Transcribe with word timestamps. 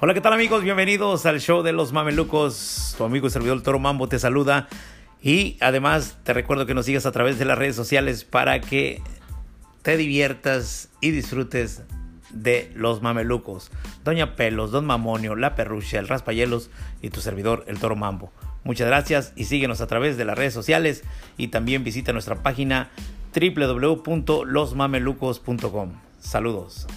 Hola, 0.00 0.12
¿qué 0.12 0.20
tal 0.20 0.32
amigos? 0.32 0.64
Bienvenidos 0.64 1.24
al 1.24 1.40
show 1.40 1.62
de 1.62 1.72
los 1.72 1.92
mamelucos. 1.92 2.96
Tu 2.98 3.04
amigo 3.04 3.28
y 3.28 3.30
servidor 3.30 3.62
Toro 3.62 3.78
Mambo 3.78 4.08
te 4.08 4.18
saluda. 4.18 4.66
Y 5.22 5.56
además 5.60 6.18
te 6.24 6.32
recuerdo 6.32 6.66
que 6.66 6.74
nos 6.74 6.86
sigas 6.86 7.06
a 7.06 7.12
través 7.12 7.38
de 7.38 7.44
las 7.44 7.56
redes 7.56 7.76
sociales 7.76 8.24
para 8.24 8.60
que 8.60 9.00
te 9.82 9.96
diviertas 9.96 10.90
y 11.00 11.12
disfrutes 11.12 11.84
de 12.30 12.72
los 12.74 13.02
mamelucos. 13.02 13.70
Doña 14.02 14.34
Pelos, 14.34 14.72
Don 14.72 14.84
Mamonio, 14.84 15.36
La 15.36 15.54
Perrucha, 15.54 16.00
El 16.00 16.08
Raspayelos 16.08 16.70
y 17.00 17.10
tu 17.10 17.20
servidor, 17.20 17.62
el 17.68 17.78
Toro 17.78 17.94
Mambo. 17.94 18.32
Muchas 18.64 18.88
gracias 18.88 19.32
y 19.36 19.44
síguenos 19.44 19.80
a 19.80 19.86
través 19.86 20.16
de 20.16 20.24
las 20.24 20.36
redes 20.36 20.54
sociales 20.54 21.04
y 21.36 21.46
también 21.48 21.84
visita 21.84 22.12
nuestra 22.12 22.42
página 22.42 22.90
www.losmamelucos.com. 23.32 25.92
Saludos. 26.18 26.88